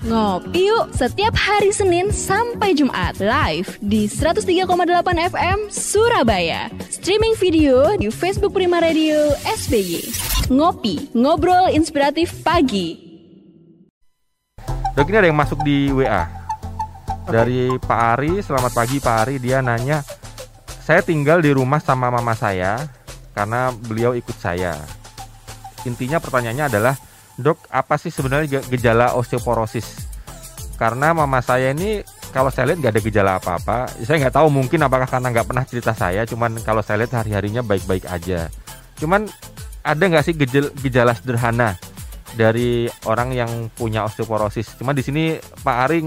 Ngopi 0.00 0.64
yuk 0.64 0.96
setiap 0.96 1.36
hari 1.36 1.76
Senin 1.76 2.08
sampai 2.08 2.72
Jumat 2.72 3.20
live 3.20 3.76
di 3.84 4.08
103,8 4.08 4.64
FM 5.28 5.68
Surabaya. 5.68 6.72
Streaming 6.88 7.36
video 7.36 7.84
di 8.00 8.08
Facebook 8.08 8.56
Prima 8.56 8.80
Radio 8.80 9.36
SBY. 9.44 10.00
Ngopi, 10.56 11.12
ngobrol 11.12 11.68
inspiratif 11.76 12.32
pagi. 12.40 12.96
Dok 14.96 15.04
ini 15.04 15.20
ada 15.20 15.28
yang 15.28 15.36
masuk 15.36 15.60
di 15.68 15.92
WA 15.92 16.24
dari 17.28 17.68
Pak 17.76 18.00
Ari. 18.16 18.40
Selamat 18.40 18.72
pagi 18.72 19.04
Pak 19.04 19.16
Ari. 19.28 19.36
Dia 19.36 19.60
nanya, 19.60 20.00
saya 20.80 21.04
tinggal 21.04 21.44
di 21.44 21.52
rumah 21.52 21.76
sama 21.76 22.08
mama 22.08 22.32
saya 22.32 22.88
karena 23.36 23.68
beliau 23.84 24.16
ikut 24.16 24.36
saya. 24.40 24.80
Intinya 25.84 26.16
pertanyaannya 26.16 26.72
adalah 26.72 26.96
Dok, 27.38 27.70
apa 27.70 27.94
sih 28.00 28.10
sebenarnya 28.10 28.64
gejala 28.66 29.14
osteoporosis? 29.14 30.08
Karena 30.80 31.12
mama 31.12 31.44
saya 31.44 31.76
ini 31.76 32.00
kalau 32.32 32.48
saya 32.48 32.72
lihat 32.72 32.78
nggak 32.80 32.92
ada 32.96 33.02
gejala 33.02 33.30
apa-apa. 33.36 33.78
Saya 34.06 34.16
nggak 34.26 34.34
tahu 34.40 34.48
mungkin 34.48 34.80
apakah 34.80 35.06
karena 35.06 35.28
nggak 35.34 35.46
pernah 35.46 35.64
cerita 35.66 35.92
saya. 35.92 36.24
Cuman 36.24 36.56
kalau 36.64 36.80
saya 36.80 37.04
lihat 37.04 37.12
hari-harinya 37.20 37.60
baik-baik 37.60 38.08
aja. 38.08 38.48
Cuman 38.96 39.28
ada 39.84 40.00
nggak 40.00 40.24
sih 40.24 40.34
gejala, 40.36 40.68
gejala 40.80 41.12
sederhana 41.12 41.76
dari 42.38 42.86
orang 43.04 43.34
yang 43.34 43.50
punya 43.74 44.06
osteoporosis? 44.06 44.78
Cuma 44.78 44.96
di 44.96 45.04
sini 45.04 45.36
Pak 45.36 45.76
Ari 45.84 45.98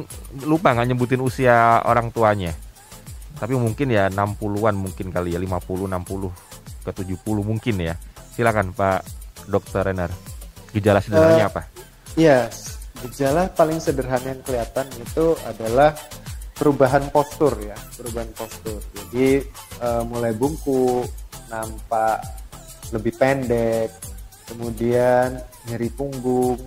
lupa 0.48 0.74
nggak 0.74 0.90
nyebutin 0.90 1.22
usia 1.22 1.84
orang 1.86 2.10
tuanya. 2.10 2.56
Tapi 3.38 3.60
mungkin 3.60 3.92
ya 3.92 4.08
60-an 4.08 4.76
mungkin 4.78 5.12
kali 5.12 5.36
ya, 5.36 5.40
50, 5.42 5.92
60 5.92 6.88
ke 6.88 6.92
70 6.96 7.44
mungkin 7.44 7.76
ya. 7.82 7.94
Silakan 8.34 8.72
Pak 8.72 9.04
Dokter 9.52 9.92
Renard. 9.92 10.33
Gejala 10.74 11.00
sederhananya 11.00 11.46
uh, 11.48 11.52
apa? 11.54 11.62
Iya, 12.18 12.40
gejala 13.06 13.50
paling 13.54 13.78
sederhana 13.78 14.34
yang 14.34 14.42
kelihatan 14.42 14.90
itu 14.98 15.38
adalah 15.46 15.94
perubahan 16.58 17.14
postur 17.14 17.54
ya, 17.62 17.78
perubahan 17.94 18.30
postur. 18.34 18.82
Jadi 18.94 19.46
uh, 19.82 20.02
mulai 20.06 20.34
bungkuk, 20.34 21.06
nampak 21.50 22.26
lebih 22.90 23.14
pendek, 23.18 23.94
kemudian 24.50 25.38
nyeri 25.70 25.90
punggung. 25.94 26.58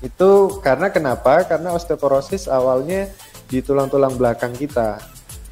Itu 0.00 0.60
karena 0.64 0.88
kenapa? 0.88 1.44
Karena 1.44 1.76
osteoporosis 1.76 2.48
awalnya 2.48 3.12
di 3.44 3.60
tulang-tulang 3.60 4.16
belakang 4.16 4.56
kita. 4.56 4.96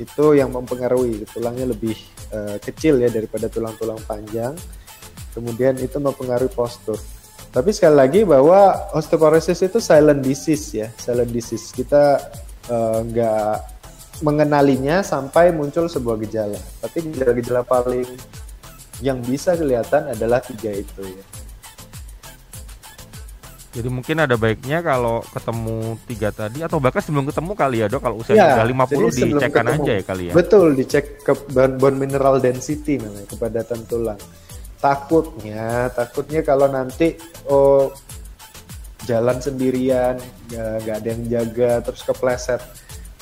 Itu 0.00 0.32
yang 0.32 0.54
mempengaruhi, 0.54 1.28
tulangnya 1.28 1.68
lebih 1.68 1.96
uh, 2.32 2.56
kecil 2.56 3.04
ya 3.04 3.12
daripada 3.12 3.52
tulang-tulang 3.52 4.00
panjang. 4.08 4.56
Kemudian 5.36 5.76
itu 5.76 6.00
mempengaruhi 6.00 6.50
postur 6.56 6.96
tapi 7.48 7.72
sekali 7.72 7.96
lagi 7.96 8.20
bahwa 8.28 8.92
osteoporosis 8.92 9.64
itu 9.64 9.80
silent 9.80 10.20
disease 10.20 10.66
ya, 10.76 10.88
silent 11.00 11.32
disease. 11.32 11.72
Kita 11.72 12.20
eh, 12.68 12.98
nggak 13.08 13.52
uh, 13.56 13.64
mengenalinya 14.20 15.00
sampai 15.00 15.48
muncul 15.56 15.88
sebuah 15.88 16.20
gejala. 16.28 16.60
Tapi 16.84 17.08
gejala-gejala 17.08 17.64
paling 17.64 18.04
yang 19.00 19.24
bisa 19.24 19.56
kelihatan 19.56 20.12
adalah 20.12 20.44
tiga 20.44 20.76
itu 20.76 21.00
ya. 21.00 21.24
Jadi 23.68 23.88
mungkin 23.94 24.16
ada 24.18 24.34
baiknya 24.34 24.82
kalau 24.82 25.22
ketemu 25.30 26.00
tiga 26.08 26.34
tadi 26.34 26.66
atau 26.66 26.82
bahkan 26.82 26.98
sebelum 26.98 27.30
ketemu 27.30 27.52
kali 27.54 27.76
ya 27.84 27.86
dok 27.86 28.00
kalau 28.00 28.16
usia 28.18 28.34
ya, 28.34 28.64
lima 28.66 28.88
50 28.90 29.38
dicekkan 29.38 29.66
aja 29.70 29.92
ya 29.92 30.02
kali 30.02 30.24
ya. 30.28 30.34
Betul, 30.34 30.74
dicek 30.74 31.22
ke 31.22 31.32
bone 31.52 31.96
mineral 31.96 32.42
density 32.42 32.98
namanya 32.98 33.28
kepadatan 33.30 33.80
tulang 33.86 34.18
takutnya 34.78 35.90
takutnya 35.90 36.40
kalau 36.46 36.70
nanti 36.70 37.18
oh 37.50 37.90
jalan 39.06 39.38
sendirian 39.40 40.18
ya 40.52 40.78
nggak 40.82 40.96
ada 41.02 41.08
yang 41.08 41.24
jaga 41.26 41.70
terus 41.82 42.02
kepleset. 42.04 42.60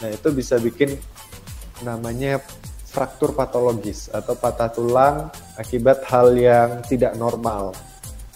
Nah 0.02 0.08
itu 0.12 0.28
bisa 0.34 0.60
bikin 0.60 0.98
namanya 1.84 2.40
fraktur 2.84 3.36
patologis 3.36 4.08
atau 4.08 4.32
patah 4.34 4.72
tulang 4.72 5.28
akibat 5.60 6.00
hal 6.08 6.32
yang 6.32 6.80
tidak 6.88 7.12
normal. 7.14 7.76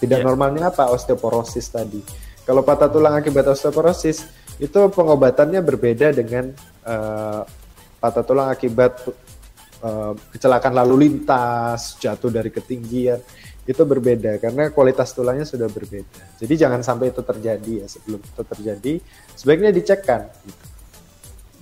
Tidak 0.01 0.21
yeah. 0.21 0.27
normalnya 0.27 0.69
apa? 0.73 0.89
Osteoporosis 0.93 1.73
tadi. 1.73 2.01
Kalau 2.45 2.65
patah 2.65 2.89
tulang 2.89 3.17
akibat 3.17 3.49
osteoporosis 3.49 4.25
itu 4.61 4.79
pengobatannya 4.93 5.65
berbeda 5.65 6.13
dengan 6.13 6.53
uh, 6.85 7.45
patah 8.01 8.25
tulang 8.25 8.49
akibat 8.53 9.01
uh, 9.85 10.13
kecelakaan 10.33 10.77
lalu 10.77 11.09
lintas, 11.09 11.97
jatuh 12.01 12.33
dari 12.33 12.49
ketinggian 12.53 13.21
itu 13.69 13.83
berbeda 13.87 14.41
karena 14.43 14.73
kualitas 14.75 15.13
tulangnya 15.15 15.47
sudah 15.47 15.71
berbeda. 15.71 16.41
Jadi 16.41 16.55
jangan 16.59 16.81
sampai 16.83 17.13
itu 17.13 17.23
terjadi 17.23 17.85
ya 17.85 17.87
sebelum 17.87 18.19
itu 18.19 18.43
terjadi 18.43 18.93
sebaiknya 19.37 19.71
dicekkan. 19.71 20.27
Gitu. 20.43 20.65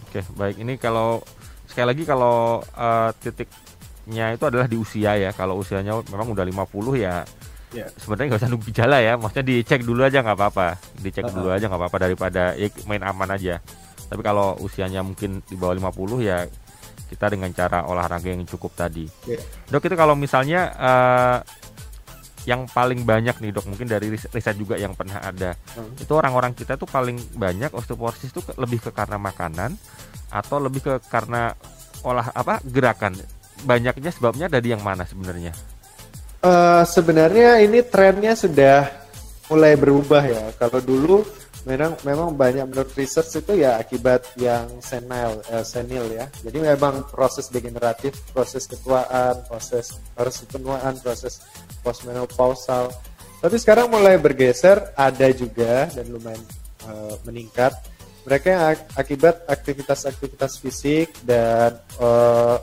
Oke 0.09 0.21
baik 0.41 0.57
ini 0.63 0.81
kalau 0.81 1.21
sekali 1.69 1.87
lagi 1.93 2.03
kalau 2.09 2.65
uh, 2.65 3.11
titiknya 3.21 4.33
itu 4.33 4.45
adalah 4.49 4.65
di 4.65 4.81
usia 4.81 5.21
ya 5.21 5.31
kalau 5.37 5.61
usianya 5.61 6.01
memang 6.09 6.33
udah 6.33 6.49
50 6.49 6.65
ya 6.97 7.29
ya. 7.77 7.87
sebenarnya 8.01 8.27
nggak 8.33 8.41
usah 8.41 8.51
nunggu 8.51 8.67
gejala 8.73 8.99
ya 9.05 9.13
maksudnya 9.21 9.45
dicek 9.45 9.85
dulu 9.85 10.01
aja 10.01 10.25
nggak 10.25 10.39
apa-apa 10.39 10.69
dicek 10.97 11.25
uh 11.25 11.29
-huh. 11.29 11.37
dulu 11.37 11.49
aja 11.53 11.69
nggak 11.69 11.81
apa-apa 11.85 11.99
daripada 12.09 12.43
ya, 12.57 12.73
main 12.89 13.05
aman 13.05 13.29
aja 13.37 13.61
tapi 14.09 14.25
kalau 14.25 14.57
usianya 14.65 15.05
mungkin 15.05 15.45
di 15.45 15.57
bawah 15.61 15.77
50 15.77 16.25
ya 16.25 16.49
kita 17.09 17.33
dengan 17.33 17.49
cara 17.57 17.89
olahraga 17.89 18.29
yang 18.29 18.45
cukup 18.45 18.77
tadi. 18.77 19.09
Yeah. 19.25 19.41
Dok 19.73 19.89
itu 19.89 19.97
kalau 19.97 20.13
misalnya 20.13 20.61
uh, 20.77 21.39
yang 22.45 22.65
paling 22.69 23.05
banyak 23.05 23.37
nih 23.45 23.53
dok 23.53 23.69
mungkin 23.69 23.85
dari 23.85 24.09
riset 24.09 24.57
juga 24.57 24.81
yang 24.81 24.97
pernah 24.97 25.21
ada 25.21 25.53
hmm. 25.53 26.01
itu 26.01 26.13
orang-orang 26.17 26.57
kita 26.57 26.81
tuh 26.81 26.89
paling 26.89 27.21
banyak 27.37 27.69
osteoporosis 27.77 28.33
itu 28.33 28.41
lebih 28.57 28.81
ke 28.81 28.89
karena 28.89 29.21
makanan 29.21 29.77
atau 30.33 30.57
lebih 30.57 30.81
ke 30.81 30.95
karena 31.13 31.53
olah 32.09 32.33
apa 32.33 32.65
gerakan 32.65 33.13
banyaknya 33.65 34.11
sebabnya 34.15 34.47
dari 34.47 34.71
yang 34.71 34.83
mana 34.85 35.03
sebenarnya? 35.03 35.53
Uh, 36.39 36.87
sebenarnya 36.87 37.59
ini 37.59 37.83
trennya 37.83 38.39
sudah 38.39 38.87
mulai 39.51 39.75
berubah 39.75 40.23
ya. 40.23 40.45
Kalau 40.55 40.79
dulu 40.79 41.27
memang 41.69 41.93
memang 42.01 42.33
banyak 42.33 42.65
menurut 42.65 42.89
research 42.97 43.45
itu 43.45 43.61
ya 43.61 43.77
akibat 43.77 44.25
yang 44.41 44.65
senile 44.81 45.45
eh, 45.53 45.61
senil 45.61 46.09
ya. 46.09 46.25
Jadi 46.41 46.65
memang 46.65 47.05
proses 47.13 47.53
degeneratif 47.53 48.17
proses 48.33 48.65
ketuaan 48.65 49.45
proses 49.45 50.01
harus 50.17 50.41
ketuaan 50.49 50.97
proses 51.05 51.45
postmenopausal. 51.85 52.89
Tapi 53.39 53.57
sekarang 53.61 53.93
mulai 53.93 54.17
bergeser 54.17 54.97
ada 54.97 55.29
juga 55.31 55.87
dan 55.93 56.11
lumayan 56.11 56.43
uh, 56.89 57.15
meningkat. 57.23 57.71
Mereka 58.27 58.47
yang 58.51 58.65
akibat 58.99 59.47
aktivitas-aktivitas 59.47 60.59
fisik 60.59 61.15
dan 61.23 61.79
uh, 62.03 62.59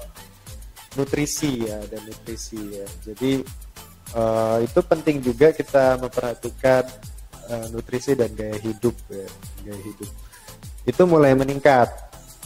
nutrisi 1.00 1.64
ya 1.64 1.80
dan 1.88 2.04
nutrisi 2.04 2.60
ya. 2.76 2.88
Jadi 3.08 3.40
uh, 4.20 4.60
itu 4.60 4.80
penting 4.84 5.24
juga 5.24 5.56
kita 5.56 5.96
memperhatikan 5.96 6.84
uh, 7.50 7.68
nutrisi 7.74 8.14
dan 8.14 8.32
gaya 8.34 8.58
hidup 8.62 8.96
ya 9.10 9.28
gaya 9.66 9.82
hidup. 9.82 10.10
Itu 10.86 11.04
mulai 11.10 11.34
meningkat. 11.34 11.90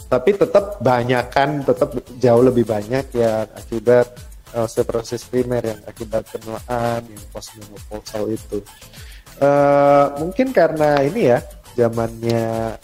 Tapi 0.09 0.33
tetap 0.33 0.81
banyak 0.81 1.25
kan 1.29 1.61
tetap 1.61 1.93
jauh 2.17 2.41
lebih 2.41 2.65
banyak 2.65 3.13
ya 3.13 3.45
akibat 3.45 4.09
osteoporosis 4.57 5.29
primer 5.29 5.61
yang 5.61 5.79
akibat 5.85 6.25
penuaan 6.33 7.05
yang 7.05 7.23
postmenopausal 7.29 8.25
itu. 8.33 8.57
Uh, 9.39 10.17
mungkin 10.19 10.51
karena 10.51 10.99
ini 11.05 11.29
ya 11.31 11.39
zamannya 11.77 12.75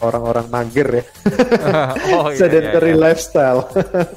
orang-orang 0.00 0.46
mager 0.48 0.88
ya. 1.02 1.04
Oh, 2.16 2.32
iya, 2.32 2.38
sedentary 2.38 2.94
iya, 2.94 2.96
iya. 2.96 3.04
lifestyle. 3.10 3.60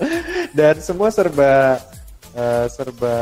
Dan 0.57 0.75
semua 0.79 1.09
serba 1.11 1.81
uh, 2.39 2.65
serba 2.71 3.17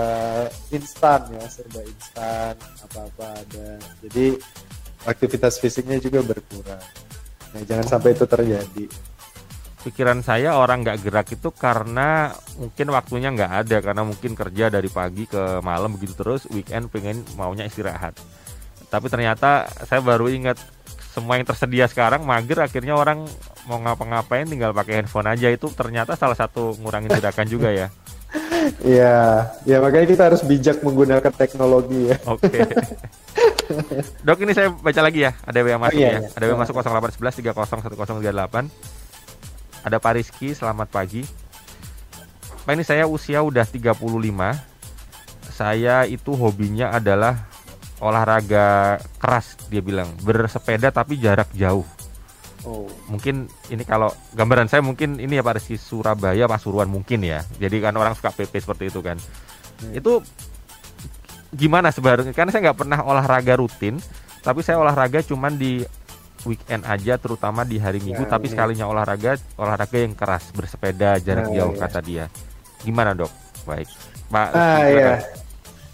instan 0.69 1.21
ya 1.33 1.45
serba 1.49 1.81
instan 1.81 2.53
apa-apa 2.85 3.25
ada. 3.33 3.69
Jadi 4.05 4.37
aktivitas 5.09 5.57
fisiknya 5.57 5.97
juga 5.97 6.21
berkurang. 6.21 6.85
Nah 7.55 7.61
jangan 7.65 7.85
sampai 7.97 8.13
itu 8.13 8.25
terjadi. 8.29 8.85
Pikiran 9.87 10.19
saya 10.19 10.59
orang 10.59 10.83
nggak 10.83 10.99
gerak 10.99 11.27
itu 11.31 11.49
karena 11.55 12.33
mungkin 12.59 12.87
waktunya 12.91 13.29
nggak 13.31 13.53
ada 13.65 13.77
karena 13.79 14.03
mungkin 14.03 14.35
kerja 14.35 14.67
dari 14.67 14.89
pagi 14.91 15.23
ke 15.23 15.63
malam 15.63 15.95
begitu 15.95 16.17
terus 16.17 16.43
weekend 16.51 16.91
pengen 16.91 17.23
maunya 17.39 17.63
istirahat. 17.63 18.17
Tapi 18.87 19.07
ternyata 19.07 19.67
saya 19.87 20.03
baru 20.03 20.27
ingat 20.27 20.59
semua 21.15 21.39
yang 21.39 21.47
tersedia 21.47 21.89
sekarang 21.89 22.27
mager 22.27 22.61
akhirnya 22.61 22.93
orang 22.93 23.25
mau 23.65 23.79
ngapa-ngapain 23.79 24.47
tinggal 24.47 24.75
pakai 24.75 25.03
handphone 25.03 25.31
aja. 25.31 25.47
Itu 25.47 25.71
ternyata 25.71 26.19
salah 26.19 26.35
satu 26.35 26.75
ngurangin 26.83 27.13
gerakan 27.19 27.47
juga 27.47 27.71
ya 27.71 27.87
Iya, 28.83 29.47
ya 29.63 29.77
makanya 29.83 30.07
kita 30.07 30.23
harus 30.31 30.41
bijak 30.43 30.83
menggunakan 30.83 31.33
teknologi 31.33 32.11
ya. 32.11 32.17
Oke. 32.27 32.49
Okay. 32.49 32.65
Dok 34.25 34.39
ini 34.43 34.53
saya 34.55 34.71
baca 34.71 35.01
lagi 35.03 35.27
ya, 35.27 35.35
ada 35.43 35.57
yang 35.59 35.81
masuk 35.81 35.99
oh, 35.99 36.03
iya, 36.03 36.11
ya. 36.11 36.19
Iya. 36.23 36.29
Ada 36.35 36.45
yang 36.47 36.59
masuk 36.59 36.73
0811 36.79 37.41
30 37.43 38.27
1038. 38.27 39.87
Ada 39.87 39.97
Pak 40.03 40.13
Rizky, 40.19 40.51
selamat 40.55 40.87
pagi. 40.91 41.23
Pak 42.67 42.73
ini 42.75 42.83
saya 42.83 43.07
usia 43.07 43.39
udah 43.43 43.63
35. 43.63 43.95
Saya 45.47 46.03
itu 46.05 46.31
hobinya 46.35 46.91
adalah 46.91 47.47
olahraga 47.97 48.99
keras 49.17 49.57
dia 49.73 49.81
bilang 49.81 50.11
bersepeda 50.21 50.93
tapi 50.93 51.17
jarak 51.17 51.49
jauh. 51.57 51.87
Oh. 52.67 52.83
Mungkin 53.07 53.47
ini 53.71 53.83
kalau 53.87 54.11
gambaran 54.35 54.67
saya 54.67 54.83
mungkin 54.83 55.23
ini 55.23 55.39
ya 55.39 55.43
Pak 55.45 55.63
Rizky 55.63 55.79
Surabaya 55.79 56.51
Pasuruan 56.51 56.91
mungkin 56.91 57.23
ya. 57.23 57.47
Jadi 57.55 57.79
kan 57.79 57.95
orang 57.95 58.11
suka 58.11 58.35
PP 58.35 58.59
seperti 58.59 58.91
itu 58.91 58.99
kan. 58.99 59.15
Hmm. 59.79 59.95
Itu 59.95 60.19
gimana 61.55 61.95
sebenarnya? 61.95 62.35
Karena 62.35 62.51
saya 62.51 62.67
nggak 62.67 62.79
pernah 62.83 62.99
olahraga 63.07 63.55
rutin, 63.55 63.95
tapi 64.43 64.59
saya 64.67 64.83
olahraga 64.83 65.23
cuman 65.23 65.55
di 65.55 65.87
weekend 66.43 66.83
aja, 66.83 67.15
terutama 67.15 67.63
di 67.63 67.79
hari 67.79 68.03
Minggu. 68.03 68.27
Ya, 68.27 68.35
tapi 68.35 68.51
ini. 68.51 68.53
sekalinya 68.53 68.85
olahraga, 68.91 69.39
olahraga 69.55 69.97
yang 70.03 70.11
keras, 70.11 70.51
bersepeda 70.51 71.23
jarak 71.23 71.47
nah, 71.47 71.55
jauh 71.55 71.75
ya. 71.75 71.79
kata 71.87 71.99
dia. 72.03 72.25
Gimana 72.83 73.15
dok? 73.15 73.31
Baik, 73.63 73.87
Pak. 74.27 74.47
Ah 74.51 74.83
iya, 74.91 75.11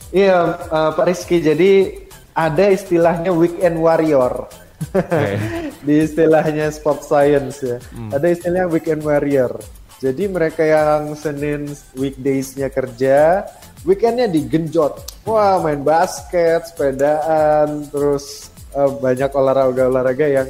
iya 0.10 0.38
uh, 0.74 0.90
Pak 0.94 1.06
Rizky. 1.06 1.38
Jadi 1.38 2.02
ada 2.34 2.66
istilahnya 2.74 3.30
weekend 3.30 3.78
warrior. 3.78 4.50
Okay. 4.90 5.38
di 5.84 6.08
istilahnya 6.08 6.72
sport 6.72 7.04
science 7.04 7.60
ya. 7.62 7.78
Hmm. 7.92 8.12
Ada 8.16 8.28
istilahnya 8.32 8.68
weekend 8.72 9.04
warrior. 9.04 9.60
Jadi 10.04 10.28
mereka 10.28 10.64
yang 10.68 11.16
Senin 11.16 11.72
weekdaysnya 11.96 12.68
kerja, 12.68 13.48
weekendnya 13.88 14.28
digenjot. 14.28 15.24
Wah, 15.24 15.64
main 15.64 15.80
basket, 15.80 16.68
sepedaan, 16.68 17.88
terus 17.88 18.52
uh, 18.76 18.92
banyak 19.00 19.32
olahraga-olahraga 19.32 20.28
yang 20.28 20.48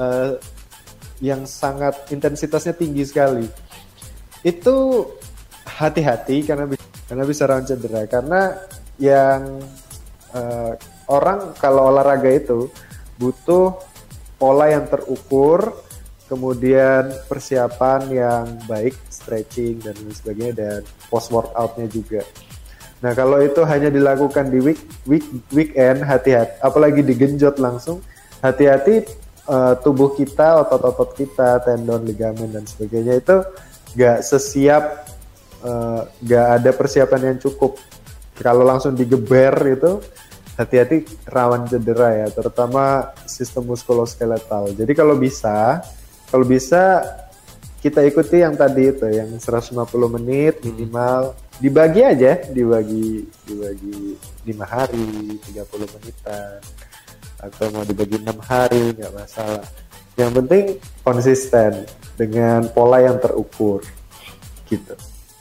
uh, 0.00 0.40
yang 1.20 1.44
sangat 1.44 1.98
intensitasnya 2.08 2.72
tinggi 2.72 3.04
sekali. 3.04 3.44
Itu 4.40 5.04
hati-hati 5.68 6.48
karena 6.48 6.64
karena 7.04 7.24
bisa 7.28 7.44
rawan 7.44 7.68
cedera. 7.68 8.08
Karena 8.08 8.56
yang 8.96 9.60
uh, 10.32 10.72
orang 11.12 11.52
kalau 11.60 11.92
olahraga 11.92 12.32
itu 12.32 12.72
butuh 13.20 13.76
pola 14.38 14.70
yang 14.70 14.86
terukur, 14.86 15.74
kemudian 16.30 17.10
persiapan 17.26 18.00
yang 18.08 18.44
baik, 18.70 18.94
stretching 19.10 19.82
dan 19.82 19.98
lain 19.98 20.14
sebagainya 20.14 20.54
dan 20.54 20.80
post 21.10 21.34
workoutnya 21.34 21.90
juga. 21.90 22.22
Nah 23.02 23.14
kalau 23.14 23.38
itu 23.42 23.62
hanya 23.66 23.90
dilakukan 23.90 24.50
di 24.50 24.58
week, 24.62 24.80
week 25.06 25.26
weekend 25.50 26.02
hati-hati, 26.02 26.58
apalagi 26.62 27.02
digenjot 27.02 27.58
langsung, 27.58 28.02
hati-hati 28.42 29.06
uh, 29.46 29.74
tubuh 29.82 30.14
kita, 30.14 30.62
otot-otot 30.66 31.14
kita, 31.14 31.62
tendon, 31.62 32.06
ligamen 32.06 32.50
dan 32.50 32.66
sebagainya 32.66 33.18
itu 33.18 33.36
gak 33.94 34.22
sesiap, 34.22 35.08
uh, 35.62 36.06
gak 36.26 36.46
ada 36.62 36.70
persiapan 36.74 37.34
yang 37.34 37.38
cukup. 37.38 37.78
Kalau 38.38 38.62
langsung 38.62 38.94
digeber 38.94 39.54
itu 39.66 39.98
hati-hati 40.58 41.06
rawan 41.30 41.70
cedera 41.70 42.26
ya, 42.26 42.28
terutama 42.34 43.14
sistem 43.30 43.70
muskuloskeletal. 43.70 44.74
Jadi 44.74 44.92
kalau 44.92 45.14
bisa, 45.14 45.78
kalau 46.28 46.42
bisa 46.42 47.06
kita 47.78 48.02
ikuti 48.02 48.42
yang 48.42 48.58
tadi 48.58 48.90
itu, 48.90 49.06
yang 49.06 49.30
150 49.38 49.78
menit 50.18 50.58
minimal. 50.66 51.32
Hmm 51.32 51.46
dibagi 51.58 52.06
aja 52.06 52.38
dibagi 52.54 53.26
dibagi 53.42 54.14
lima 54.46 54.62
hari 54.62 55.42
30 55.42 55.94
menitan 55.98 56.62
atau 57.42 57.66
mau 57.74 57.82
dibagi 57.82 58.22
enam 58.22 58.38
hari 58.38 58.94
nggak 58.94 59.10
masalah 59.10 59.66
yang 60.14 60.30
penting 60.30 60.78
konsisten 61.02 61.82
dengan 62.14 62.62
pola 62.70 63.02
yang 63.02 63.18
terukur 63.18 63.82
gitu 64.70 64.94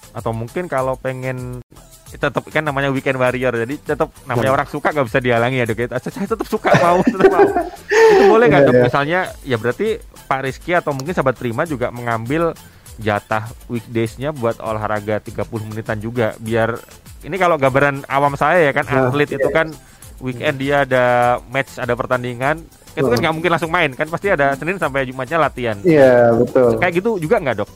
atau 0.10 0.34
mungkin 0.34 0.66
kalau 0.66 0.98
pengen 0.98 1.62
tetap 2.08 2.44
kan 2.48 2.64
namanya 2.64 2.88
weekend 2.88 3.20
warrior 3.20 3.52
jadi 3.52 3.76
tetap 3.76 4.16
namanya 4.24 4.56
hmm. 4.56 4.58
orang 4.58 4.68
suka 4.72 4.96
nggak 4.96 5.08
bisa 5.12 5.20
dihalangi 5.20 5.58
ya 5.60 5.66
dok 5.68 5.80
ya. 5.84 5.88
saya 6.00 6.28
tetap 6.28 6.48
suka 6.48 6.72
mau 6.80 7.04
tetap 7.04 7.28
mau. 7.28 7.44
Itu 8.16 8.24
boleh 8.32 8.46
nggak 8.48 8.64
iya, 8.64 8.70
dok? 8.72 8.76
iya. 8.80 8.84
misalnya 8.88 9.20
ya 9.44 9.56
berarti 9.60 9.88
Pak 10.28 10.40
Rizky 10.48 10.72
atau 10.72 10.96
mungkin 10.96 11.12
sahabat 11.12 11.36
Prima 11.36 11.68
juga 11.68 11.92
mengambil 11.92 12.56
jatah 12.98 13.52
weekdaysnya 13.68 14.32
buat 14.32 14.58
olahraga 14.64 15.20
30 15.22 15.44
menitan 15.68 16.00
juga 16.00 16.34
biar 16.42 16.80
ini 17.28 17.36
kalau 17.36 17.60
gambaran 17.60 18.08
awam 18.10 18.34
saya 18.40 18.70
ya 18.70 18.74
kan 18.74 18.88
nah, 18.88 19.12
atlet 19.12 19.30
itu 19.38 19.50
kan 19.54 19.70
weekend 20.18 20.58
dia 20.58 20.88
ada 20.88 21.38
match 21.52 21.78
ada 21.78 21.94
pertandingan 21.94 22.64
itu 22.98 23.06
kan 23.06 23.18
nggak 23.22 23.36
mungkin 23.38 23.52
langsung 23.54 23.70
main 23.70 23.94
kan 23.94 24.10
pasti 24.10 24.34
ada 24.34 24.58
Senin 24.58 24.82
sampai 24.82 25.06
Jumatnya 25.06 25.38
latihan. 25.38 25.78
Iya 25.86 26.34
betul. 26.34 26.82
Kayak 26.82 26.94
gitu 26.98 27.12
juga 27.22 27.38
nggak 27.38 27.56
dok? 27.62 27.70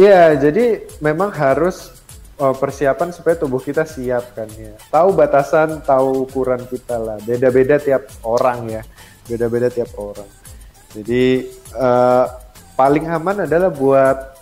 Iya 0.00 0.40
jadi 0.40 0.80
memang 1.04 1.28
harus 1.28 1.92
oh, 2.44 2.52
persiapan 2.52 3.08
supaya 3.08 3.40
tubuh 3.40 3.62
kita 3.62 3.88
siap 3.88 4.36
kan 4.36 4.48
ya. 4.52 4.76
Tahu 4.92 5.16
batasan 5.16 5.80
tahu 5.80 6.28
ukuran 6.28 6.60
kita 6.68 7.00
lah. 7.00 7.16
Beda-beda 7.24 7.80
tiap 7.80 8.04
orang 8.20 8.68
ya. 8.68 8.82
Beda-beda 9.24 9.72
tiap 9.72 9.96
orang. 9.96 10.28
Jadi 10.92 11.48
uh, 11.74 12.26
paling 12.76 13.08
aman 13.08 13.48
adalah 13.48 13.72
buat 13.72 14.36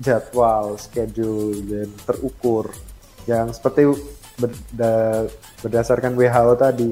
jadwal, 0.00 0.80
schedule 0.80 1.60
dan 1.68 1.88
terukur. 2.08 2.72
Yang 3.28 3.60
seperti 3.60 3.82
berda, 4.40 5.28
berdasarkan 5.60 6.16
WHO 6.16 6.52
tadi. 6.56 6.90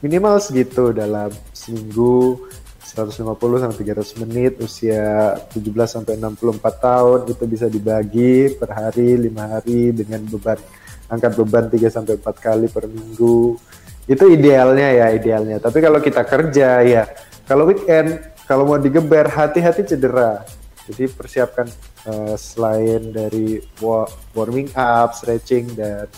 Minimal 0.00 0.40
segitu 0.40 0.92
dalam 0.96 1.28
seminggu 1.52 2.48
150 2.90 3.62
sampai 3.62 3.76
300 3.86 4.22
menit 4.26 4.52
usia 4.58 5.38
17 5.54 5.62
sampai 5.86 6.18
64 6.18 6.58
tahun 6.82 7.18
itu 7.30 7.44
bisa 7.46 7.66
dibagi 7.70 8.58
per 8.58 8.74
hari, 8.74 9.14
lima 9.14 9.46
hari 9.46 9.94
dengan 9.94 10.26
beban 10.26 10.58
angkat 11.06 11.32
beban 11.38 11.66
3 11.70 11.86
sampai 11.86 12.18
4 12.18 12.26
kali 12.38 12.66
per 12.66 12.90
minggu. 12.90 13.54
Itu 14.10 14.26
idealnya 14.26 14.90
ya, 14.90 15.06
idealnya. 15.14 15.62
Tapi 15.62 15.78
kalau 15.78 16.02
kita 16.02 16.26
kerja 16.26 16.82
ya, 16.82 17.06
kalau 17.46 17.70
weekend 17.70 18.18
kalau 18.50 18.66
mau 18.66 18.82
digeber 18.82 19.30
hati-hati 19.30 19.86
cedera. 19.86 20.42
Jadi 20.90 21.06
persiapkan 21.06 21.70
uh, 22.10 22.34
selain 22.34 23.14
dari 23.14 23.62
warming 24.34 24.74
up, 24.74 25.14
stretching 25.14 25.78
dan 25.78 26.10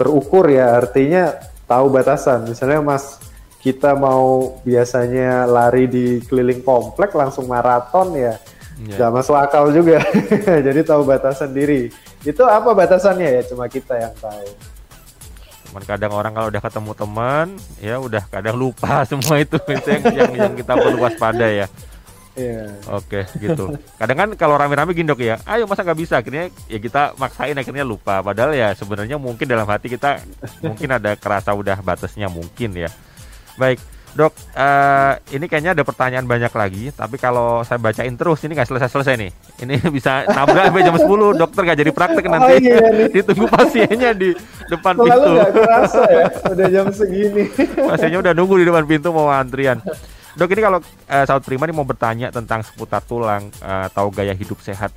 terukur 0.00 0.48
ya 0.48 0.80
artinya 0.80 1.36
tahu 1.68 1.92
batasan. 1.92 2.48
Misalnya 2.48 2.80
Mas 2.80 3.20
kita 3.58 3.98
mau 3.98 4.58
biasanya 4.62 5.44
lari 5.44 5.90
di 5.90 6.22
keliling 6.22 6.62
komplek 6.62 7.10
langsung 7.14 7.50
maraton 7.50 8.14
ya 8.14 8.38
yeah. 8.86 8.98
gak 8.98 9.12
masuk 9.14 9.34
akal 9.34 9.70
juga. 9.74 9.98
Jadi 10.66 10.80
tahu 10.86 11.02
batasan 11.02 11.50
diri. 11.50 11.90
Itu 12.22 12.46
apa 12.46 12.70
batasannya 12.70 13.26
ya 13.26 13.42
cuma 13.50 13.66
kita 13.66 13.98
yang 13.98 14.14
tahu. 14.18 14.46
Cuman 15.68 15.84
kadang 15.84 16.12
orang 16.16 16.32
kalau 16.32 16.48
udah 16.48 16.62
ketemu 16.62 16.92
teman, 16.96 17.46
ya 17.82 17.96
udah 18.00 18.24
kadang 18.30 18.56
lupa 18.56 19.02
semua 19.10 19.42
itu 19.42 19.58
itu 19.68 19.88
yang 19.88 20.04
yang, 20.14 20.32
yang 20.32 20.52
kita 20.54 20.72
perlu 20.78 20.98
waspada 21.02 21.46
ya. 21.48 21.66
Iya. 22.38 22.70
Oke, 22.94 23.26
gitu. 23.42 23.74
Kadang 23.98 24.16
kan 24.16 24.28
kalau 24.38 24.54
rame-rame 24.54 24.94
gindok 24.94 25.18
ya, 25.18 25.42
ayo 25.42 25.66
masa 25.66 25.82
nggak 25.82 25.98
bisa, 25.98 26.22
akhirnya 26.22 26.54
ya 26.70 26.78
kita 26.78 27.18
maksain 27.18 27.58
akhirnya 27.58 27.82
lupa. 27.82 28.22
Padahal 28.22 28.54
ya 28.54 28.70
sebenarnya 28.78 29.18
mungkin 29.18 29.50
dalam 29.50 29.66
hati 29.66 29.90
kita 29.90 30.22
mungkin 30.62 30.86
ada 30.94 31.18
kerasa 31.18 31.50
udah 31.50 31.82
batasnya 31.82 32.30
mungkin 32.30 32.78
ya. 32.78 32.90
Baik, 33.58 33.82
Dok, 34.16 34.32
uh, 34.56 35.14
ini 35.30 35.46
kayaknya 35.46 35.76
ada 35.76 35.84
pertanyaan 35.84 36.24
banyak 36.24 36.50
lagi, 36.50 36.90
tapi 36.90 37.20
kalau 37.20 37.60
saya 37.62 37.76
bacain 37.76 38.16
terus 38.16 38.40
ini 38.42 38.56
nggak 38.56 38.66
selesai-selesai 38.66 39.14
nih. 39.14 39.30
Ini 39.62 39.74
bisa 39.96 40.24
nabrak 40.26 40.72
sampai 40.72 40.82
jam 40.82 40.96
10, 40.96 41.38
dokter 41.38 41.60
nggak 41.62 41.78
jadi 41.84 41.92
praktek 41.92 42.24
oh, 42.26 42.30
nanti. 42.32 42.54
Oh, 42.56 42.58
iya, 42.58 42.78
Ditunggu 43.14 43.46
pasiennya 43.46 44.10
di 44.16 44.32
depan 44.72 44.96
Selalu 44.96 45.06
pintu. 45.06 45.30
Gak 45.36 45.50
kerasa 45.52 46.02
ya, 46.08 46.26
udah 46.56 46.66
jam 46.66 46.86
segini. 46.90 47.44
Pasiennya 47.78 48.18
udah 48.24 48.32
nunggu 48.32 48.54
di 48.58 48.64
depan 48.66 48.84
pintu 48.88 49.08
mau 49.12 49.28
antrian. 49.28 49.78
Dok, 50.34 50.50
ini 50.56 50.62
kalau 50.66 50.78
uh, 50.82 51.24
sahabat 51.28 51.44
prima 51.44 51.70
ini 51.70 51.74
mau 51.76 51.86
bertanya 51.86 52.34
tentang 52.34 52.64
seputar 52.64 53.04
tulang 53.04 53.52
uh, 53.60 53.86
atau 53.86 54.08
gaya 54.08 54.32
hidup 54.32 54.58
sehat 54.64 54.90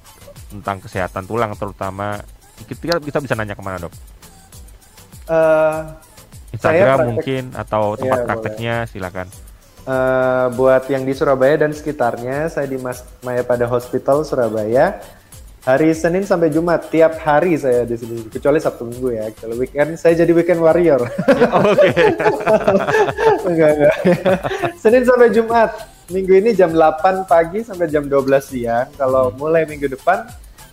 tentang 0.50 0.80
kesehatan 0.82 1.30
tulang 1.30 1.53
terutama 1.53 2.18
kita, 2.65 2.98
kita 2.98 3.18
bisa 3.22 3.34
nanya 3.38 3.53
ke 3.53 3.63
mana 3.63 3.86
dok? 3.86 3.94
Uh, 5.30 5.94
Instagram 6.51 6.98
praktek, 7.00 7.08
mungkin 7.08 7.43
atau 7.55 7.84
tempat 7.96 8.20
ya, 8.20 8.25
prakteknya 8.27 8.75
boleh. 8.84 8.91
silakan. 8.91 9.27
Uh, 9.81 10.46
buat 10.53 10.84
yang 10.93 11.03
di 11.08 11.13
Surabaya 11.17 11.58
dan 11.58 11.74
sekitarnya, 11.74 12.51
saya 12.51 12.70
di 12.70 12.77
Mas 12.77 13.01
Maya 13.25 13.41
pada 13.41 13.65
Hospital 13.65 14.22
Surabaya. 14.27 15.01
Hari 15.62 15.93
Senin 15.93 16.25
sampai 16.25 16.50
Jumat 16.50 16.89
tiap 16.89 17.22
hari 17.22 17.53
saya 17.53 17.86
di 17.86 17.93
sini, 17.93 18.25
kecuali 18.34 18.58
Sabtu 18.58 18.81
Minggu 18.81 19.13
ya. 19.13 19.29
Kalau 19.29 19.53
weekend 19.62 19.93
saya 19.93 20.17
jadi 20.25 20.34
weekend 20.34 20.58
warrior. 20.58 21.05
Ya, 21.38 21.50
Oke. 21.53 21.89
enggak, 23.50 23.70
enggak. 23.77 23.96
Senin 24.81 25.05
sampai 25.05 25.29
Jumat. 25.29 25.70
Minggu 26.10 26.34
ini 26.43 26.51
jam 26.58 26.74
8 26.74 27.29
pagi 27.29 27.62
sampai 27.62 27.88
jam 27.93 28.10
12 28.10 28.25
siang. 28.41 28.89
Kalau 28.98 29.29
hmm. 29.29 29.38
mulai 29.38 29.70
minggu 29.70 29.86
depan 29.86 30.25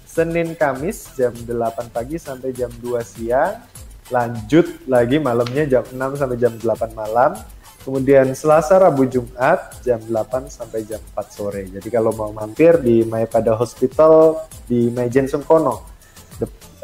Senin 0.09 0.57
Kamis 0.57 1.13
jam 1.15 1.37
8 1.37 1.93
pagi 1.93 2.17
sampai 2.17 2.57
jam 2.57 2.73
2 2.81 2.97
siang 3.05 3.61
lanjut 4.09 4.67
lagi 4.89 5.17
malamnya 5.21 5.65
jam 5.69 5.85
6 5.85 6.21
sampai 6.21 6.37
jam 6.41 6.53
8 6.57 6.93
malam. 6.97 7.37
Kemudian 7.79 8.29
Selasa, 8.37 8.77
Rabu, 8.77 9.09
Jumat 9.09 9.81
jam 9.81 9.97
8 10.03 10.53
sampai 10.53 10.85
jam 10.85 11.01
4 11.17 11.25
sore. 11.33 11.65
Jadi 11.73 11.89
kalau 11.89 12.13
mau 12.13 12.29
mampir 12.35 12.77
di 12.85 13.01
Pada 13.31 13.57
Hospital 13.57 14.45
di 14.69 14.93
Majen 14.93 15.25
Sungkono, 15.25 15.89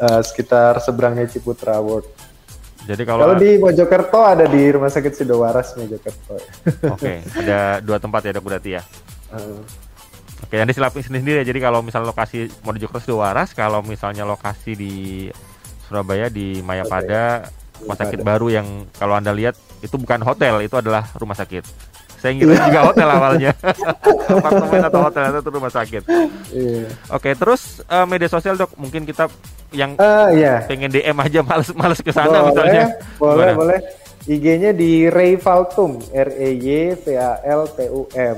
uh, 0.01 0.21
sekitar 0.23 0.81
seberangnya 0.81 1.29
Ciputra 1.29 1.77
World. 1.79 2.07
Jadi 2.85 3.01
kalau, 3.01 3.21
Kalau 3.25 3.37
di 3.41 3.57
Mojokerto 3.57 4.21
ada 4.21 4.45
di 4.45 4.61
Rumah 4.69 4.93
Sakit 4.93 5.13
Sidowaras 5.17 5.73
Mojokerto. 5.73 6.37
Oke, 6.93 7.25
ada 7.33 7.81
dua 7.81 7.97
tempat 7.97 8.29
ya 8.29 8.31
dok 8.37 8.45
berarti 8.45 8.77
ya. 8.77 8.81
Eh, 9.33 9.57
Oke, 10.45 10.61
nanti 10.61 10.77
silapin 10.77 11.01
sendiri 11.01 11.41
ya. 11.41 11.45
Jadi 11.49 11.59
kalau 11.65 11.81
misalnya 11.81 12.13
lokasi 12.13 12.45
Mojokerto 12.61 13.01
Sidowaras, 13.01 13.57
kalau 13.57 13.81
misalnya 13.81 14.21
lokasi 14.21 14.77
di 14.77 14.93
Surabaya 15.85 16.27
di 16.27 16.59
Mayapada, 16.59 17.47
rumah 17.77 17.95
sakit 17.95 18.19
Mayapada. 18.19 18.29
baru 18.31 18.47
yang 18.51 18.67
kalau 18.91 19.13
anda 19.13 19.29
lihat 19.29 19.53
itu 19.79 19.95
bukan 19.95 20.19
hotel, 20.19 20.59
itu 20.59 20.73
adalah 20.73 21.05
rumah 21.13 21.33
sakit. 21.33 21.61
Saya 22.15 22.31
ngira 22.33 22.57
juga 22.63 22.81
hotel 22.83 23.07
awalnya, 23.07 23.51
apartemen 24.31 24.81
atau 24.81 24.99
hotel 25.03 25.23
itu 25.35 25.49
rumah 25.51 25.69
sakit. 25.69 26.03
Iya. 26.49 26.83
Oke, 27.11 27.33
terus 27.33 27.81
eh, 27.81 28.05
media 28.05 28.25
sosial 28.25 28.55
dok, 28.55 28.73
mungkin 28.75 29.05
kita 29.05 29.29
yang 29.69 29.93
Ah, 29.95 30.31
iya. 30.31 30.65
pengen 30.65 30.89
DM 30.89 31.13
aja 31.15 31.39
males-males 31.41 31.99
ke 31.99 32.09
sana 32.09 32.41
boleh, 32.41 32.49
misalnya. 32.49 32.83
boleh, 33.15 33.35
Gimana? 33.45 33.53
boleh. 33.55 33.79
IG-nya 34.25 34.73
di 34.73 35.05
Ray 35.05 35.37
Valtum, 35.37 36.01
R 36.09 36.29
E 36.33 36.49
Y 36.55 36.67
V 36.97 37.13
A 37.13 37.37
L 37.45 37.69
T 37.69 37.85
U 37.87 38.09
M. 38.09 38.37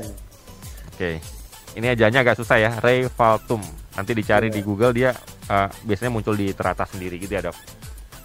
Oke. 0.91 1.23
Ini 1.71 1.93
ajaannya 1.93 2.19
agak 2.19 2.35
susah 2.35 2.57
ya, 2.57 2.71
Ray 2.81 3.07
Valtum. 3.07 3.61
Nanti 3.95 4.11
dicari 4.11 4.49
di 4.49 4.59
Google 4.59 4.91
dia 4.91 5.15
eh, 5.47 5.67
biasanya 5.83 6.11
muncul 6.11 6.35
di 6.35 6.51
teratas 6.51 6.91
sendiri 6.91 7.15
gitu 7.17 7.33
ya, 7.33 7.41
Dok. 7.47 7.57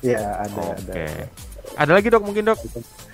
Iya, 0.02 0.21
ada, 0.43 0.62
Oke. 0.75 0.83
ada. 0.83 1.05
Ada 1.73 1.91
lagi, 1.95 2.09
Dok, 2.11 2.23
mungkin, 2.23 2.43
Dok. 2.45 2.59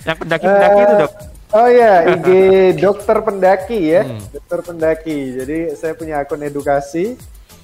Yang 0.03 0.17
pendaki-pendaki 0.25 0.81
itu, 0.81 0.95
Eh, 0.95 1.00
Dok. 1.05 1.12
Oh 1.49 1.65
ya, 1.65 2.05
IG 2.05 2.29
dokter 2.85 3.17
pendaki 3.25 3.79
ya, 3.88 4.03
Hmm. 4.05 4.21
dokter 4.29 4.61
pendaki. 4.61 5.19
Jadi 5.33 5.59
saya 5.77 5.97
punya 5.97 6.21
akun 6.21 6.45
edukasi. 6.45 7.17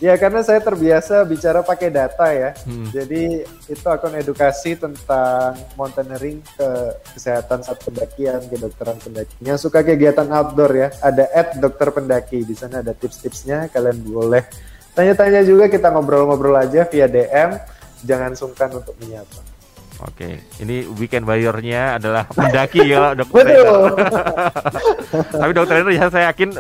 Ya 0.03 0.17
karena 0.19 0.43
saya 0.43 0.59
terbiasa 0.59 1.23
bicara 1.23 1.61
pakai 1.61 1.87
data 1.89 2.27
ya. 2.33 2.51
Hmm. 2.67 2.89
Jadi 2.91 3.45
itu 3.45 3.87
akun 3.87 4.17
edukasi 4.17 4.75
tentang 4.75 5.53
mountaineering 5.77 6.41
ke 6.57 6.69
kesehatan 7.13 7.61
saat 7.61 7.79
pendakian, 7.79 8.41
kedokteran 8.49 8.97
pendaki. 8.99 9.33
Yang 9.39 9.69
suka 9.69 9.85
kegiatan 9.85 10.33
outdoor 10.33 10.73
ya, 10.75 10.89
ada 10.99 11.29
at 11.31 11.57
dokter 11.57 11.93
pendaki. 11.93 12.41
Di 12.41 12.57
sana 12.57 12.81
ada 12.81 12.91
tips-tipsnya. 12.91 13.69
Kalian 13.69 14.01
boleh 14.01 14.49
tanya-tanya 14.95 15.41
juga. 15.43 15.69
Kita 15.69 15.91
ngobrol-ngobrol 15.93 16.57
aja 16.57 16.87
via 16.89 17.07
DM. 17.11 17.59
Jangan 18.05 18.33
sungkan 18.39 18.71
untuk 18.73 18.95
menyapa. 19.03 19.55
Oke. 20.03 20.43
Ini 20.59 20.91
weekend 20.99 21.25
warrior-nya 21.25 21.97
adalah 22.03 22.27
pendaki 22.27 22.83
ya, 22.83 23.13
Dok. 23.19 23.31
Betul. 23.31 23.95
Tapi 25.41 25.53
dokter 25.55 25.77
itu 25.87 25.91
ya 25.95 26.11
saya 26.11 26.35
yakin 26.35 26.51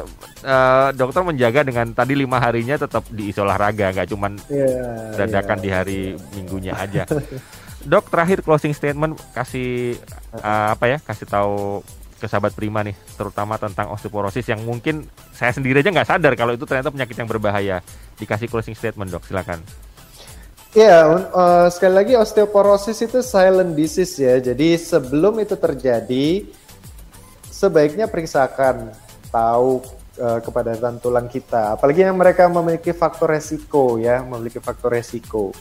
eh, 0.44 0.88
dokter 0.94 1.20
menjaga 1.26 1.60
dengan 1.66 1.90
tadi 1.92 2.14
lima 2.14 2.38
harinya 2.38 2.78
tetap 2.78 3.02
diisi 3.10 3.42
olahraga, 3.42 3.90
nggak 3.90 4.08
cuman 4.14 4.38
Iya, 4.46 4.70
dadakan 5.18 5.58
iya. 5.60 5.64
di 5.64 5.70
hari 5.70 6.00
minggunya 6.38 6.72
aja. 6.78 7.04
Dok 7.90 8.08
terakhir 8.08 8.40
closing 8.40 8.72
statement 8.72 9.20
kasih 9.36 10.00
uh, 10.40 10.72
apa 10.72 10.88
ya 10.88 10.98
kasih 11.04 11.28
tahu 11.28 11.84
ke 12.24 12.28
sahabat 12.32 12.56
Prima 12.56 12.80
nih 12.80 12.96
terutama 13.20 13.60
tentang 13.60 13.92
osteoporosis 13.92 14.48
yang 14.48 14.64
mungkin 14.64 15.04
saya 15.36 15.52
sendiri 15.52 15.84
aja 15.84 15.92
nggak 15.92 16.08
sadar 16.08 16.32
kalau 16.32 16.56
itu 16.56 16.64
ternyata 16.64 16.88
penyakit 16.88 17.16
yang 17.20 17.28
berbahaya 17.28 17.76
dikasih 18.16 18.48
closing 18.48 18.72
statement 18.72 19.12
dok 19.12 19.28
silakan 19.28 19.60
Ya, 20.74 21.06
un- 21.06 21.30
eh, 21.30 21.68
sekali 21.70 21.94
lagi 21.94 22.12
osteoporosis 22.18 22.98
itu 23.06 23.22
silent 23.22 23.78
disease 23.78 24.18
ya. 24.18 24.42
Jadi 24.42 24.74
sebelum 24.74 25.38
itu 25.38 25.54
terjadi, 25.54 26.50
sebaiknya 27.46 28.10
periksakan 28.10 28.90
tahu 29.30 29.86
eh, 30.18 30.42
kepadatan 30.42 30.98
tulang 30.98 31.30
kita. 31.30 31.78
Apalagi 31.78 32.02
yang 32.02 32.18
mereka 32.18 32.50
memiliki 32.50 32.90
faktor 32.90 33.38
resiko 33.38 34.02
ya, 34.02 34.26
memiliki 34.26 34.58
faktor 34.58 34.98
resiko. 34.98 35.54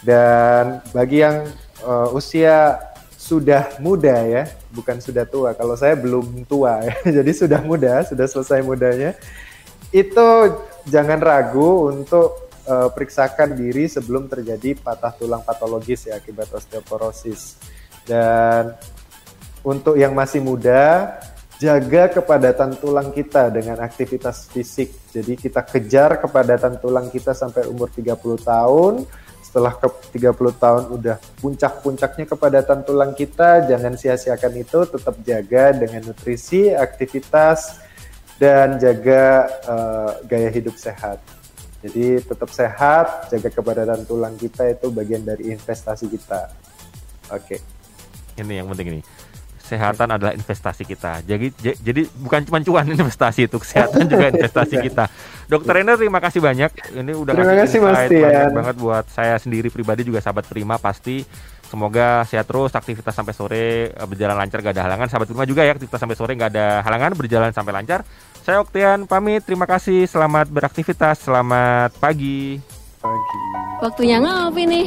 Dan 0.00 0.80
bagi 0.88 1.20
yang 1.20 1.44
eh, 1.84 2.08
usia 2.16 2.80
sudah 3.26 3.74
muda 3.82 4.14
ya, 4.22 4.46
bukan 4.70 5.02
sudah 5.02 5.26
tua. 5.26 5.50
Kalau 5.58 5.74
saya 5.74 5.98
belum 5.98 6.46
tua 6.46 6.78
ya, 6.86 6.94
jadi 7.18 7.30
sudah 7.34 7.58
muda, 7.66 8.06
sudah 8.06 8.26
selesai 8.30 8.62
mudanya. 8.62 9.18
Itu 9.90 10.54
jangan 10.86 11.18
ragu 11.18 11.90
untuk 11.90 12.54
eh, 12.62 12.88
periksakan 12.94 13.58
diri 13.58 13.90
sebelum 13.90 14.30
terjadi 14.30 14.78
patah 14.78 15.10
tulang 15.18 15.42
patologis 15.42 16.06
ya 16.06 16.22
akibat 16.22 16.54
osteoporosis. 16.54 17.58
Dan 18.06 18.78
untuk 19.66 19.98
yang 19.98 20.14
masih 20.14 20.38
muda, 20.38 21.18
jaga 21.58 22.06
kepadatan 22.06 22.78
tulang 22.78 23.10
kita 23.10 23.50
dengan 23.50 23.82
aktivitas 23.82 24.46
fisik. 24.54 24.94
Jadi 25.10 25.34
kita 25.34 25.66
kejar 25.66 26.22
kepadatan 26.22 26.78
tulang 26.78 27.10
kita 27.10 27.34
sampai 27.34 27.66
umur 27.66 27.90
30 27.90 28.14
tahun. 28.46 28.94
Setelah 29.56 29.72
ke 29.72 29.88
30 30.20 30.36
tahun 30.60 30.84
udah 31.00 31.16
puncak-puncaknya 31.40 32.28
kepadatan 32.28 32.84
tulang 32.84 33.16
kita, 33.16 33.64
jangan 33.64 33.96
sia-siakan 33.96 34.52
itu, 34.52 34.84
tetap 34.84 35.16
jaga 35.24 35.72
dengan 35.72 36.04
nutrisi, 36.04 36.76
aktivitas 36.76 37.80
dan 38.36 38.76
jaga 38.76 39.48
eh, 39.48 40.10
gaya 40.28 40.52
hidup 40.52 40.76
sehat. 40.76 41.24
Jadi 41.80 42.20
tetap 42.20 42.52
sehat, 42.52 43.32
jaga 43.32 43.48
kepadatan 43.48 44.04
tulang 44.04 44.36
kita 44.36 44.76
itu 44.76 44.92
bagian 44.92 45.24
dari 45.24 45.48
investasi 45.48 46.04
kita. 46.04 46.52
Oke. 47.32 47.56
ini 48.36 48.60
yang 48.60 48.68
penting 48.68 48.92
ini 48.92 49.00
kesehatan 49.66 50.08
adalah 50.14 50.30
investasi 50.30 50.86
kita 50.86 51.26
jadi 51.26 51.50
j- 51.58 51.78
jadi 51.82 52.06
bukan 52.22 52.46
cuma 52.46 52.62
cuan 52.62 52.86
investasi 52.94 53.50
itu 53.50 53.58
kesehatan 53.58 54.06
juga 54.06 54.30
investasi 54.30 54.78
kita 54.78 55.10
dokter 55.50 55.82
Ender 55.82 55.98
terima 55.98 56.22
kasih 56.22 56.38
banyak 56.38 56.70
ini 56.94 57.12
udah 57.12 57.34
Terima 57.34 57.56
kasih, 57.58 57.78
Mas 57.82 58.06
banyak 58.06 58.54
banget 58.54 58.76
buat 58.78 59.04
saya 59.10 59.34
sendiri 59.42 59.74
pribadi 59.74 60.06
juga 60.06 60.22
sahabat 60.22 60.46
Prima 60.46 60.78
pasti 60.78 61.26
Semoga 61.66 62.22
sehat 62.22 62.46
terus, 62.46 62.70
aktivitas 62.78 63.10
sampai 63.10 63.34
sore 63.34 63.90
eh, 63.90 64.06
berjalan 64.06 64.38
lancar, 64.38 64.62
gak 64.62 64.70
ada 64.78 64.86
halangan. 64.86 65.10
Sahabat 65.10 65.26
Prima 65.26 65.42
juga 65.42 65.66
ya, 65.66 65.74
aktivitas 65.74 65.98
sampai 65.98 66.14
sore 66.14 66.38
gak 66.38 66.54
ada 66.54 66.78
halangan, 66.86 67.18
berjalan 67.18 67.50
sampai 67.50 67.74
lancar. 67.74 68.06
Saya 68.46 68.62
Oktian 68.62 69.10
pamit, 69.10 69.42
terima 69.42 69.66
kasih, 69.66 70.06
selamat 70.06 70.46
beraktivitas, 70.46 71.26
selamat 71.26 71.98
pagi. 71.98 72.62
Pagi. 73.02 73.38
Waktunya 73.82 74.22
ngopi 74.22 74.62
nih. 74.62 74.86